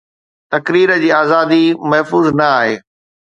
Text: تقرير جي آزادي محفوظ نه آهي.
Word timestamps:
تقرير 0.53 0.89
جي 1.03 1.09
آزادي 1.21 1.63
محفوظ 1.93 2.25
نه 2.39 2.45
آهي. 2.59 2.75